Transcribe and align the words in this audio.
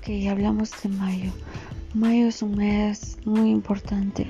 Ok, 0.00 0.08
hablamos 0.30 0.70
de 0.82 0.88
mayo. 0.88 1.30
Mayo 1.92 2.28
es 2.28 2.40
un 2.40 2.56
mes 2.56 3.18
muy 3.26 3.50
importante 3.50 4.26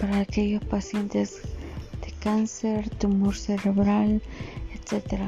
para 0.00 0.20
aquellos 0.20 0.64
pacientes 0.64 1.42
de 2.00 2.10
cáncer, 2.12 2.88
tumor 2.96 3.36
cerebral, 3.36 4.22
etc. 4.72 5.20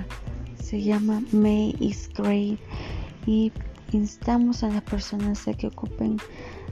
Se 0.59 0.81
llama 0.83 1.23
May 1.33 1.77
is 1.81 2.09
Great 2.17 2.59
y 3.27 3.53
instamos 3.93 4.63
a 4.63 4.71
las 4.71 4.83
personas 4.85 5.47
a 5.47 5.53
que 5.53 5.67
ocupen 5.67 6.17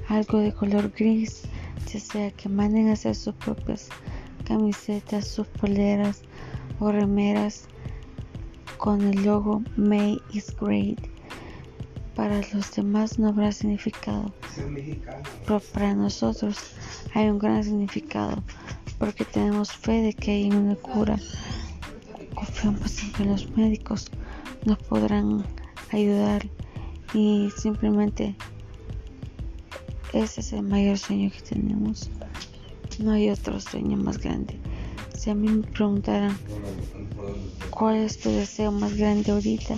algo 0.09 0.39
de 0.39 0.55
color 0.55 0.91
gris, 0.97 1.43
ya 1.93 2.01
sea 2.01 2.31
que 2.31 2.49
manden 2.49 2.89
a 2.89 2.95
hacer 2.95 3.15
sus 3.15 3.35
propias 3.35 3.91
camisetas, 4.47 5.29
sus 5.29 5.47
poleras 5.49 6.23
o 6.81 6.91
remeras 6.91 7.67
con 8.79 9.03
el 9.03 9.23
logo 9.23 9.63
May 9.77 10.19
is 10.33 10.57
Great 10.59 10.99
para 12.17 12.41
los 12.55 12.75
demás 12.75 13.19
no 13.19 13.29
habrá 13.29 13.53
significado. 13.53 14.33
Pero 15.47 15.61
para 15.61 15.95
nosotros 15.95 16.57
hay 17.15 17.29
un 17.29 17.39
gran 17.39 17.63
significado 17.63 18.43
porque 18.99 19.25
tenemos 19.27 19.71
fe 19.71 20.01
de 20.01 20.15
que 20.15 20.31
hay 20.33 20.51
una 20.51 20.75
cura. 20.77 21.19
Confiamos 22.35 23.03
en 23.03 23.13
que 23.13 23.25
los 23.27 23.51
médicos 23.51 24.11
nos 24.65 24.79
podrán 24.79 25.45
ayudar 25.93 26.47
y 27.13 27.51
simplemente 27.57 28.35
ese 30.13 30.41
es 30.41 30.53
el 30.55 30.63
mayor 30.63 30.99
sueño 30.99 31.31
que 31.31 31.43
tenemos. 31.43 32.11
No 32.99 33.13
hay 33.13 33.29
otro 33.29 33.61
sueño 33.61 33.99
más 33.99 34.19
grande. 34.19 34.59
Si 35.15 35.29
a 35.29 35.35
mí 35.35 35.49
me 35.49 35.67
preguntaran 35.67 36.37
cuál 37.71 37.97
es 37.97 38.19
tu 38.19 38.31
deseo 38.31 38.73
más 38.73 38.97
grande 38.97 39.33
ahorita, 39.33 39.77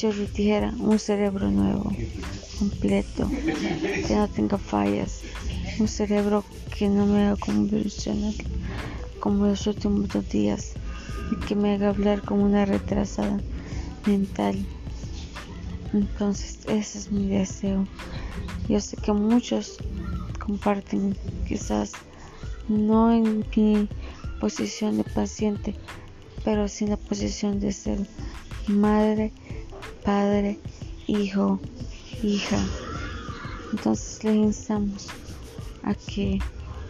le 0.00 0.26
dijera 0.26 0.74
un 0.78 0.98
cerebro 0.98 1.50
nuevo, 1.50 1.92
completo, 2.58 3.28
que 4.06 4.16
no 4.16 4.26
tenga 4.26 4.58
fallas, 4.58 5.20
un 5.78 5.86
cerebro 5.86 6.44
que 6.76 6.88
no 6.88 7.06
me 7.06 7.26
haga 7.26 7.36
convulsionar 7.36 8.34
como 9.20 9.46
los 9.46 9.66
últimos 9.66 10.08
dos 10.08 10.28
días 10.28 10.72
y 11.30 11.36
que 11.46 11.54
me 11.54 11.74
haga 11.74 11.90
hablar 11.90 12.22
como 12.22 12.42
una 12.44 12.64
retrasada 12.64 13.38
mental. 14.06 14.56
Entonces 15.92 16.58
ese 16.66 16.98
es 16.98 17.12
mi 17.12 17.28
deseo. 17.28 17.86
Yo 18.68 18.80
sé 18.80 18.96
que 18.96 19.12
muchos 19.12 19.76
comparten, 20.44 21.16
quizás 21.46 21.92
no 22.68 23.12
en 23.12 23.44
mi 23.54 23.88
posición 24.40 24.96
de 24.96 25.04
paciente, 25.04 25.76
pero 26.44 26.66
sí 26.66 26.84
en 26.84 26.90
la 26.90 26.96
posición 26.96 27.60
de 27.60 27.72
ser 27.72 27.98
madre 28.66 29.32
padre, 30.04 30.58
hijo, 31.06 31.60
hija. 32.22 32.58
Entonces 33.72 34.24
les 34.24 34.36
instamos 34.36 35.08
a 35.82 35.94
que 35.94 36.38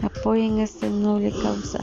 apoyen 0.02 0.58
esta 0.58 0.88
noble 0.88 1.32
causa. 1.42 1.78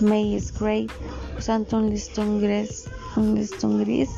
May 0.00 0.34
is 0.34 0.52
great, 0.52 0.90
usando 1.38 1.78
un 1.78 1.90
listón 1.90 2.40
gris, 2.40 2.84
un 3.16 3.34
listón 3.34 3.82
gris 3.84 4.10